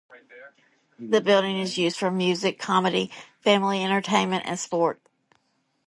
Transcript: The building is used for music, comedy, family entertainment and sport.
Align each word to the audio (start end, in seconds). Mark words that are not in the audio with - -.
The 0.97 1.21
building 1.21 1.59
is 1.59 1.77
used 1.77 1.97
for 1.97 2.09
music, 2.09 2.57
comedy, 2.57 3.11
family 3.41 3.83
entertainment 3.83 4.47
and 4.47 4.57
sport. 4.57 4.99